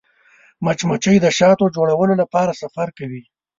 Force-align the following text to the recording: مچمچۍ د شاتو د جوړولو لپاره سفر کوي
مچمچۍ 0.65 1.17
د 1.21 1.27
شاتو 1.37 1.65
د 1.69 1.73
جوړولو 1.75 2.13
لپاره 2.21 2.57
سفر 2.61 2.87
کوي 2.97 3.23